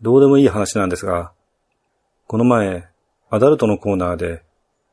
[0.00, 1.32] どうでもいい話なんですが、
[2.26, 2.86] この前、
[3.30, 4.42] アダルトのコーナーで、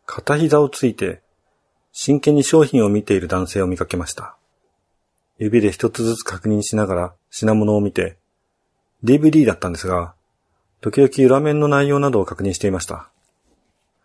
[0.06, 1.22] 片膝をついて、
[1.92, 4.36] 真剣に商品を見ている男性を見かけました。
[5.38, 8.18] 指で一つずつ確認しながら品物を見て、
[9.04, 10.16] DVD だったんですが、
[10.82, 13.10] 時々裏面の内容などを確認していました。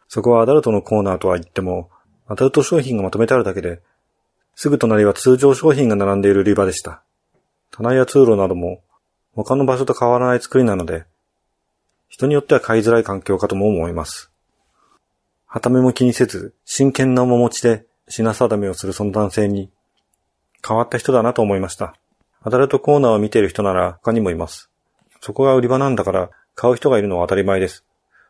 [0.09, 1.89] そこはアダルトのコーナーとは言っても、
[2.27, 3.80] アダルト商品がまとめてあるだけで、
[4.55, 7.03] すぐ隣は通常商品が並んでいる売り場でした。
[7.71, 8.83] 棚や通路なども
[9.34, 11.05] 他の場所と変わらない作りなので、
[12.09, 14.30] 人によっては買いづらい環境かとも思います。
[15.47, 19.70] はためも気にせず、真剣な面持ちで品定めをするその男性に、
[20.66, 21.95] 変わった人だなと思いました。
[22.43, 24.70] アダルトコーナーを見ている人なら他にもいます。
[25.20, 27.84] そこが売り場なんだから買う人がいるのは当たり前です。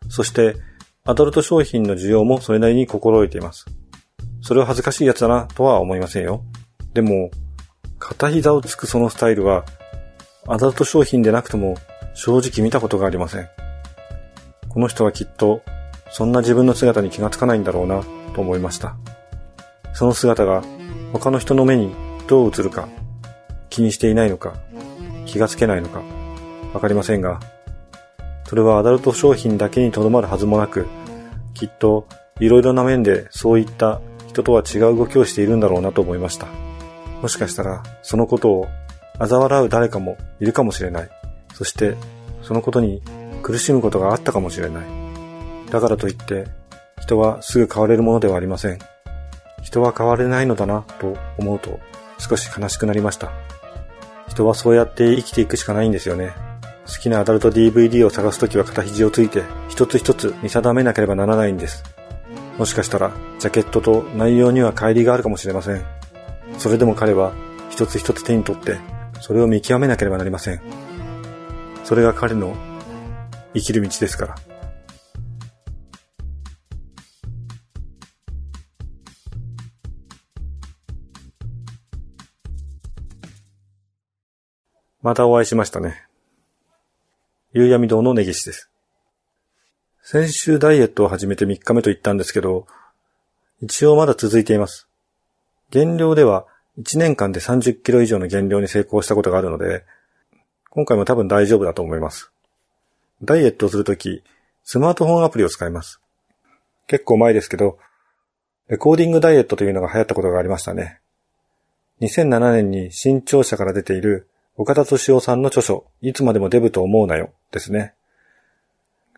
[0.09, 0.57] そして、
[1.05, 3.67] アダルト商品の需要もそれなりに心得ています。
[4.43, 6.43] それは恥ずかしいやつだなとは思いませんよ。
[6.93, 7.31] でも、
[7.99, 9.65] 片膝をつくそのスタイルは
[10.47, 11.77] アダルト商品でなくても
[12.15, 13.49] 正直見たことがありません。
[14.69, 15.63] この人はきっと
[16.11, 18.03] そんな自分の姿に気がつかないんだろうな
[18.35, 18.97] と思いました。
[19.93, 20.63] その姿が
[21.13, 21.95] 他の人の目に
[22.27, 22.89] どう映るか
[23.69, 24.55] 気にしていないのか
[25.27, 26.03] 気がつけないのか
[26.73, 27.41] わかりませんが、
[28.45, 30.87] それはアダルト商品だけにとどまるはずもなく、
[31.55, 32.07] きっと
[32.41, 36.47] いろいろな面でそういった人とは違う動きをしているんだろうなと思いました。
[37.21, 38.67] もしかしたらそのことを
[39.21, 41.11] 嘲笑う誰かもいるかもしれない。
[41.55, 41.97] そして、
[42.43, 43.03] そのことに
[43.43, 44.85] 苦しむことがあったかもしれない。
[45.71, 46.47] だからといって、
[47.01, 48.79] 人はすぐ変われるものではありません。
[49.63, 51.79] 人は変われないのだなと思うと
[52.19, 53.31] 少し悲しくなりました。
[54.29, 56.33] 人はそうやって生きていくしかないんですよね。
[56.87, 61.85] 好きなアダルト DVD を探すときは肩肘をついて一つ一つ見定めなければならないんです。
[62.59, 65.85] もしかしたらジャケットと内容には乖離があるかもしれません。
[66.59, 67.33] それでも彼は
[67.71, 68.79] 一つ一つ手に取って
[69.21, 70.61] それを見極めなければなりません。
[71.85, 72.57] それが彼の
[73.55, 74.35] 生きる道ですから。
[85.03, 86.07] またお会いしましたね。
[87.53, 88.71] 夕闇堂の根岸です。
[90.03, 92.67] 先週ダイエットを始めて3日目と言ったんですけど、
[93.63, 94.89] 一応まだ続いています。
[95.71, 96.47] 減量では
[96.79, 99.85] 1年間で30キロ以上の減量に成功したことがあるので、
[100.71, 102.31] 今回も多分大丈夫だと思います。
[103.23, 104.23] ダイエットをするとき、
[104.63, 106.01] スマートフォンアプリを使います。
[106.87, 107.79] 結構前ですけど、
[108.69, 111.01] レコーディングダイエットというのが流行ったことがありましたね。
[112.01, 117.95] 2007年に新潮社から出ている岡田敏夫さんの著書、いつまでもデブと思うなよですね。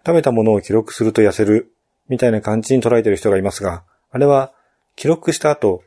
[0.07, 1.73] 食べたものを記録すると痩せる
[2.09, 4.53] みたいな感じに捉えている人がいますが、あれは
[4.97, 5.83] 記録した後、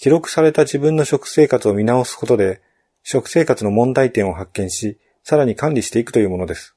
[0.00, 2.62] 記録された自分の食生活を見直すことで、
[3.02, 6.74] 食生活の問題点を発見し、さらに管理していくというものです。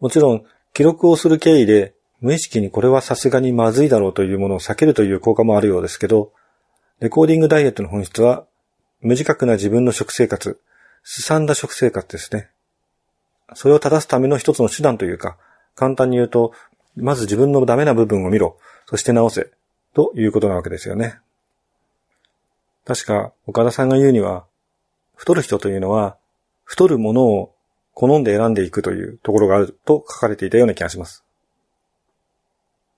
[0.00, 0.44] もちろん、
[0.74, 6.32] 記録をする経緯で、無意識にこれはさすがにまずいだろうというものを避けるという効果もあるようですけど、
[6.98, 8.44] レコーディングダイエットの本質は、
[9.00, 10.58] 無自覚な自分の食生活、
[11.04, 12.50] すさんだ食生活ですね。
[13.54, 15.38] それを正すための一つの手段というか、
[15.76, 16.50] 簡単に言うと、
[16.96, 19.52] まず自分のダメな部分を見ろ、そして直せ、
[19.94, 21.20] ということなわけですよね。
[22.88, 24.46] 確か岡田さんが言うには、
[25.14, 26.16] 太る人というのは、
[26.64, 27.54] 太るものを
[27.92, 31.22] 好んで選んでいくというところがあると書かれていたような気がします。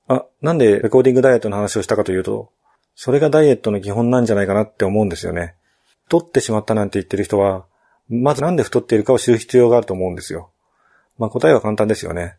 [0.07, 2.53] あ、なんでレコーディングダイエットの話をしたかというと、
[2.95, 5.57] それがダイエットの基本なんじゃないかなって思うんですよね。
[6.05, 7.67] 太ってしまったなんて言ってる人は、
[8.09, 10.51] まずなんで太っているかを知る必要があると思うんですよ。
[11.19, 12.37] まあ答えは簡単ですよね。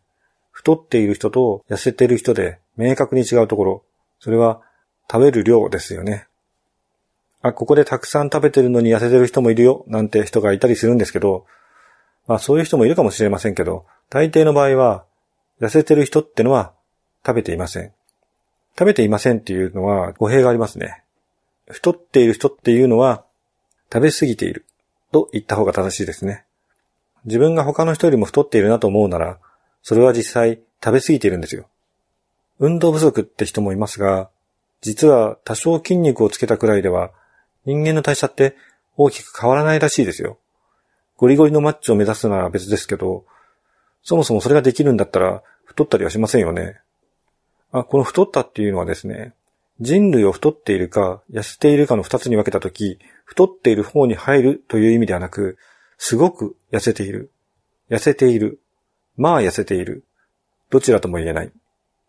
[0.52, 3.84] 太っている人と痩せている人で明確に違うところ、
[4.20, 4.62] それは
[5.10, 6.28] 食べる量ですよね。
[7.42, 11.44] あ、ここでたくさん食べてるのに痩せてる人もいるよ、なんて人がいたりするんですけど、
[12.26, 15.04] まあそういう人もいるかもしれませんけど、大抵の場合は、
[15.60, 16.72] 痩せてる人ってのは
[17.24, 17.92] 食べていません。
[18.78, 21.02] 食べていませんっていうのは語弊がありますね。
[21.68, 23.24] 太っている人っていうのは
[23.92, 24.64] 食べ過ぎている
[25.12, 26.44] と言った方が正しいですね。
[27.24, 29.38] 自分が他の人よりも太っているなと思うなら、
[29.82, 31.66] それは実際食べ過ぎているんですよ。
[32.58, 34.30] 運動不足って人もいますが、
[34.80, 37.12] 実は多少筋肉をつけたくらいでは
[37.64, 38.56] 人間の代謝って
[38.96, 40.38] 大きく変わらないらしいですよ。
[41.16, 43.24] ゴリゴリのマッチを目指すのは別ですけど、
[44.02, 46.80] そもそもそれができるんだったら太ったりはしませんよね。
[47.70, 49.34] あ、この太ったっていうのはですね、
[49.80, 55.56] 人類を太っているか痩せているかの二つに分けたとき、太っている方に入るという意味ではなく、
[55.98, 57.30] すごく痩せている。
[57.90, 58.60] 痩せている。
[59.16, 60.04] まあ痩せている。
[60.70, 61.52] どちらとも言えない。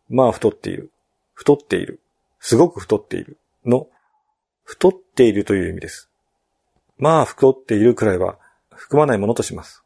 [0.09, 0.91] まあ太っている。
[1.33, 1.99] 太っている。
[2.39, 3.37] すごく太っている。
[3.65, 3.87] の
[4.63, 6.09] 太っているという意味です。
[6.97, 8.37] まあ太っているくらいは
[8.71, 9.83] 含まないものとします。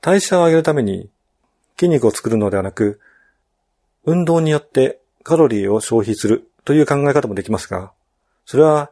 [0.00, 1.10] 代謝を上げるために
[1.78, 3.00] 筋肉を作るのではなく、
[4.04, 7.92] 運動によってカロリーを消費するという考え方もできますが、
[8.44, 8.90] それは、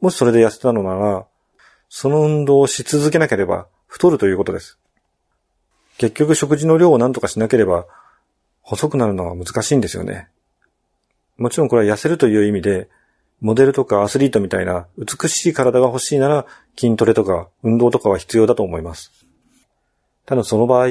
[0.00, 1.26] もしそれで痩せたのなら、
[1.88, 4.78] その運動をし続けなければ太るということです。
[5.98, 7.86] 結局食事の量を何とかしなければ
[8.62, 10.28] 細くなるのは難しいんですよね。
[11.36, 12.88] もちろんこれは痩せるという意味で、
[13.44, 16.46] モデルとかアスリートみたいな美しい体が欲しいなら
[16.78, 19.12] 筋トレとか運動とかは必要だと思います。
[20.24, 20.88] ただその場合、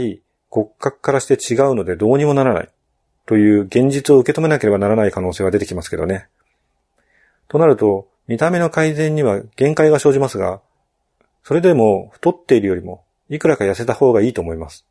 [0.52, 2.70] 骨格からして違うのでどうにもならない
[3.26, 6.28] という現実を受け止めなければならない可能性は出てきますけどね。
[7.48, 10.62] となると、見た目の改善には限界が生じますが、
[11.44, 14.86] それでも太っているよりもいくらか痩せた方がいいと思います。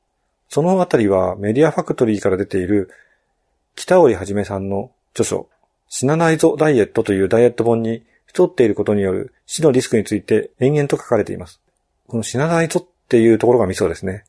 [0.48, 2.90] そのあたりはメディアファクトリーから出ている
[3.76, 5.48] 北織はじめさんの著書、
[5.94, 11.60] 死なないぞダイエットというダイエット本に太っていることによる死のリスクについて延々と書かれています。
[12.08, 14.24] この死なないぞっていうところがミソですね。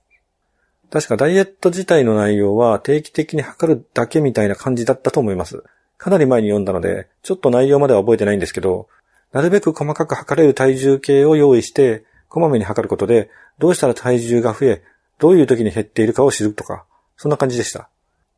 [0.91, 5.63] 確かダイエット自体の内容は定期的に測るだけみたいな感じだったと思います。
[5.97, 8.89] かなり前に読んだので、ちょっと内容までは覚えてないんですけど、
[9.31, 14.83] なるべく細かく測れる体重計を用意して、こまめに測ることで、どうしたら体重が増え、
[15.17, 16.83] どういう時に減っているかを知るとか、
[17.15, 17.87] そんな感じでした。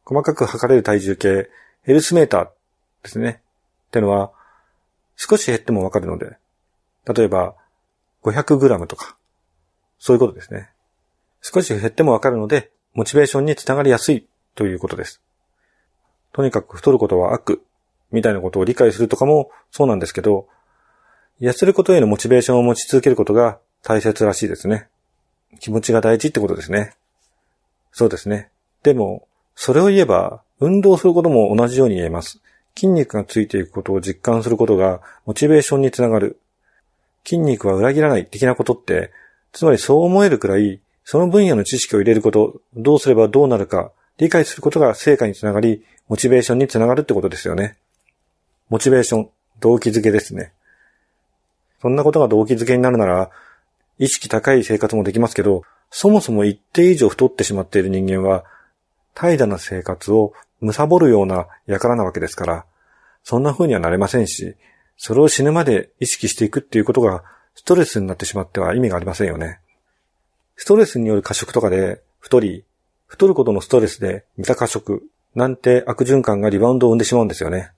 [0.04, 1.50] 細かく測れる体重計、
[1.82, 2.48] ヘルスメーター
[3.06, 3.42] ですね。
[3.88, 4.32] ってのは、
[5.16, 6.38] 少し減ってもわかるので、
[7.14, 7.56] 例えば、
[8.24, 9.16] 500g とか、
[10.00, 10.70] そういうことですね。
[11.42, 14.26] 少し減ってもわかるので、モチベーションにつながりやすい
[14.56, 15.22] ということです。
[16.34, 17.62] とにかく太ることは悪、
[18.12, 20.48] みたいなことを理解するとかもそうなんですけど、
[21.40, 24.88] 痩せることへのモチベーションを持ち続けることが大切らしいですね。
[25.60, 26.96] 気持ちが大事ってことですね。
[27.92, 28.50] そうですね。
[28.84, 32.42] でも、それを言えば、運動することも同じように言えます。
[32.76, 36.40] 筋肉がついていくことを実感することがモチベーションにつながる。
[37.26, 39.12] 筋肉は裏切らない的なことって、
[39.52, 47.78] つまりそう思えるくらい、その分野の知識を入れること、どうすればどうなるか、理解することが成果につながり、モチベーションにつながるってことですよね。
[48.70, 49.30] モチベーション、
[49.60, 50.52] 動機づけですね。
[51.82, 53.30] そんなことが動機づけになるなら、
[53.98, 58.44] 意識高い生活もできますけど、そもそも一定以上太ってしまっている人間は、
[59.14, 62.66] 怠惰な生活を貪るような輩なわけですから、
[63.24, 64.56] そんな風にはなれませんし、
[64.98, 67.24] それを死ぬまで意識していくっていうことが
[67.56, 69.60] ストレスになってしまっては意味がありませんよね。
[70.56, 72.64] ストレスによる過食とかで太り、
[73.08, 75.04] 太ることのストレスで見た過食
[75.36, 77.72] なんて悪循環がリバウンドを生んでしまうんですよね。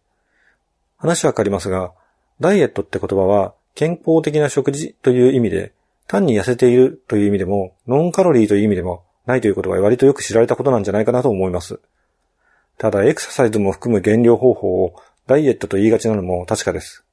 [0.97, 1.93] 話はわかりますが、
[2.39, 5.73] ダイエットって言葉は健康的な食事という意味で、
[6.07, 11.79] 単に痩せているという意味でも、ノンカロリーという意味でもないということが割とよく知られたことなんじゃないかなと思います。
[12.77, 14.95] ただ、エクササイズも含む減量方法を
[15.25, 17.03] ダイエットと言いがちなのも確かです。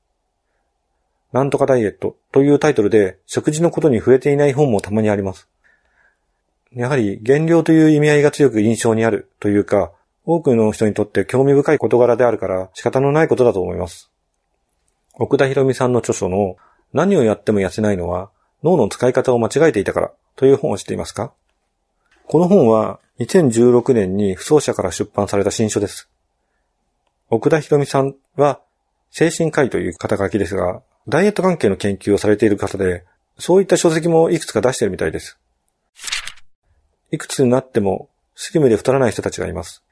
[1.33, 5.49] なんとかダイエットというタイトルで食事のことに触れていない本もたまにあります。
[6.73, 9.93] やはり減量という意味合いが強く印象にあるというか、
[10.27, 14.11] 多くの人にとって興味深い事柄であるから仕方のないことだと思います。
[15.15, 16.57] 奥田博美さんの著書の
[16.93, 18.31] 何をやっても痩せないのは
[18.63, 21.33] 脳の使い方を間違えていたからという本を知っていますか？
[22.35, 26.11] この本は2016年に不走者から出版された新書です。
[27.31, 28.61] 奥田博美さんは
[29.13, 33.05] 精神科医という肩書きですが、ダイエット関係の研究をされている方で、
[33.39, 35.39] そういった書籍もいくつか出してるみたいです。
[37.13, 39.85] いくつになってもスリムで太らない人たちがいます。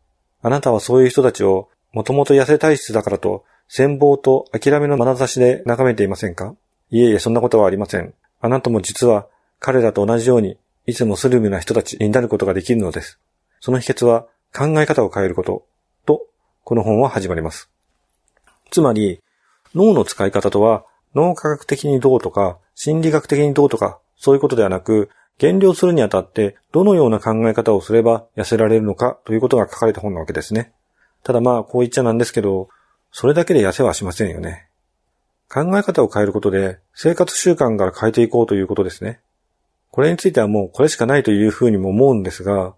[0.42, 6.56] あなたはそういう人たちをもともと痩せ体質だからと羨望と諦めの眼差しで眺めていませんか？
[6.90, 8.12] いえいえ、そんなことはありません。
[8.40, 9.28] あなたも実は
[9.61, 13.20] 彼らと同じようにいつもスリムな人たちになることができるのです。
[13.60, 15.64] その秘訣は考え方を変えること
[16.06, 16.26] と、
[16.64, 17.70] この本は始まります。
[18.70, 19.20] つまり、
[19.74, 20.84] 脳の使い方とは
[21.14, 30.72] 脳科学的にどうとか、心理学的にどうとか、そういうことではなく、減量するにあたってどのような考え方をすれば痩せられるのかということが書かれた本なわけですね。
[31.22, 32.68] ただまあ、こう言っちゃなんですけど、
[33.12, 34.68] それだけで痩せはしませんよね。
[35.48, 39.20] 考え方を変えることで生活習慣から変えていこうということですね。
[39.92, 42.75] これについてはもうこれしかないというふうにも思うんですが、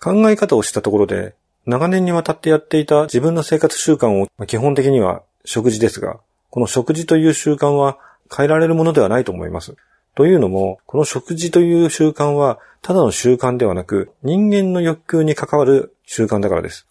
[0.00, 1.34] 考え方をしたところで、
[1.66, 6.18] 長年にわたってやっていた自分の生活習慣を、基本的には食事ですが、
[6.50, 7.96] この食事という習慣は
[8.36, 9.76] 変えられるものではないと思います。
[10.16, 16.88] というのも、この食事という習慣は、ただの習慣ではなく、人間の欲求に関わる習慣だからです。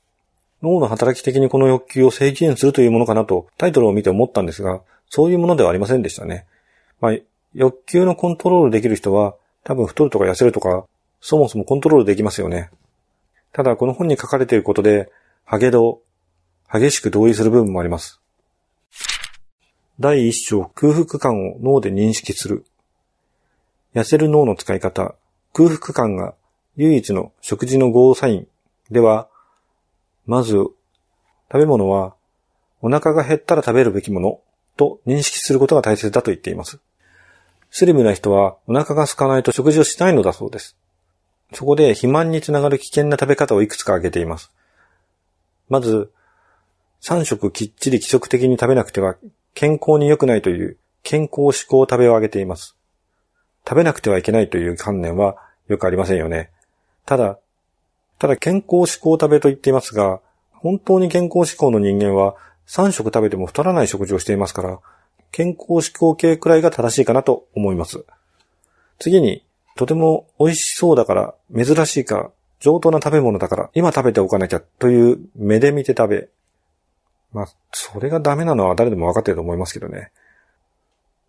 [0.63, 6.45] 脳の働き的にこの欲求を制限するというものかなと、タイトルを見て思ったんですが、そういうものではありませんでしたね。
[7.01, 7.17] まあ、
[7.53, 10.85] 欲求のコントロールできる人は、多分太るとか痩せるとか、
[11.19, 12.71] そもそもコントロールできますよね。
[13.53, 15.11] ただ、この本に書かれていることで、
[15.45, 16.01] ハゲド
[16.71, 18.21] 激しく同意する部分もあります。
[19.99, 22.65] 第一章、空腹感を脳で認識する。
[23.93, 25.15] 痩せる脳の使い方、
[25.53, 26.33] 空腹感が
[26.77, 28.47] 唯一の食事のゴーサイン
[28.89, 29.27] では、
[30.25, 30.75] まず、食
[31.53, 32.15] べ物は
[32.81, 34.39] お腹が減ったら食べるべきもの
[34.77, 36.79] と認識することが大切だと言っています。
[37.71, 40.75] スリムな人はお腹が空かないと食事をしないのだそうです。
[41.53, 44.51] そこで肥満につながる危険な食べ方をいくつか挙げています。
[45.69, 46.11] まず、
[47.01, 49.15] 3食きっちり規則的に食べなくては
[49.53, 52.75] 健康に良くないという健康志向食べを挙げています。
[53.65, 55.37] 食べなくてはいけないという観念は
[55.67, 56.51] よくありませんよね。
[57.05, 57.39] ただ、
[58.19, 60.19] ただ健康志向食べと言っていますが、
[60.51, 62.35] 本当に健康志向の人間は
[62.67, 64.79] 3食食べても太らない食事をしていますから、
[65.31, 68.05] 健康志向系くらいが正しいかなと思います。
[68.99, 69.43] 次に、
[69.75, 76.29] とても美味しそうだから、珍しいか、上等な食べ物だから、今食べておかなきゃという目で見て食べ。
[77.33, 80.11] まあ、それがダメなのは誰でも分かってると思いますけどね。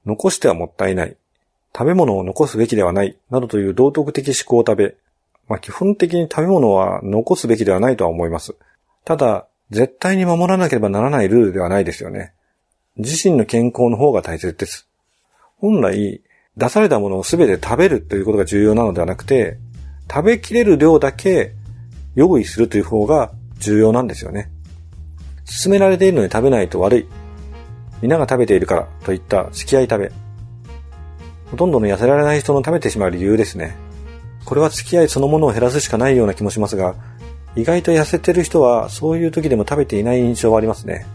[0.05, 1.17] 残してはもったいない。
[1.75, 3.17] 食べ物を残すべきではない。
[3.31, 4.97] などという道徳的思考を食べ。
[5.49, 8.55] まあ、基本的に食べ物は残すべきではないとは思います。
[9.05, 12.35] ただ、絶対に守らなければならないルールではないですよね。
[12.97, 14.89] 自身の健康の方が大切です。
[15.57, 16.23] 本来、
[16.57, 19.59] 出されたものをすべて食べるということが重要なのではなくて、
[20.11, 21.55] 食べきれる量だけ
[22.15, 24.51] 用意するという方が重要なんですよね。
[25.63, 27.07] 勧められているのに食べないと悪い。
[28.03, 30.13] 皆が食べているからといった付き合い食べ。
[31.51, 33.75] ほとんどの痩せられない人の食べてしまう理由ですね。
[34.45, 36.97] これは付き合いそのものを減らすしかないような気もしますが、
[37.55, 41.07] 意外と痩せてる人はそういう時でも食べていない印象はありますね。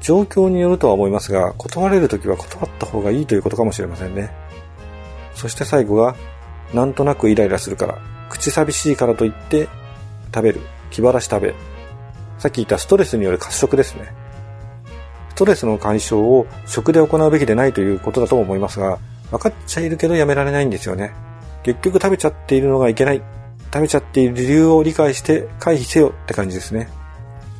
[0.00, 4.30] 状況によるとは思いますが、断れる時は断った方がいいということかもしれませんね。
[5.34, 6.14] そして最後が、
[6.74, 7.98] なんとなくイライラするから、
[8.28, 9.68] 口寂しいからといって
[10.34, 10.60] 食べる、
[10.90, 11.54] 気晴らし食べ。
[12.38, 14.12] さっき言ったストレスによる褐食ですね。
[15.30, 18.98] ストレスの解消を食で行うべきでないということだと思いますが、
[19.30, 21.12] 分かっちゃいるけどやめられないんですよね。
[21.62, 23.22] 結局食べちゃっているのがいけない。
[23.72, 26.88] 食べちゃっている理由を理解して回避せよって感じですね。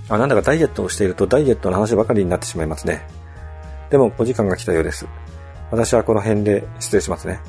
[0.09, 3.07] あ、なんだかダイエットをしているとダイエットの話ばかりになってしまいますね。
[3.91, 5.07] でもお時間が来たようです。
[5.71, 7.41] 私はこの辺で失礼しますね。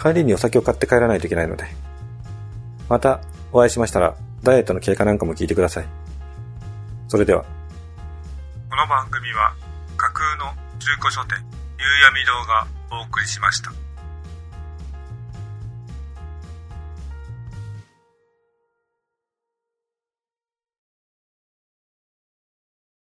[0.00, 1.64] 帰りにお酒を買って帰らないといけないので。
[2.88, 3.20] また
[3.52, 5.86] お会いしましたら、ダイエットの経過なんかも聞いてください。
[7.08, 7.44] それでは。
[8.70, 9.54] この番組は
[9.96, 10.44] 架空の
[10.78, 12.66] 中古書店、夕闇堂が
[13.02, 13.87] お送りしました。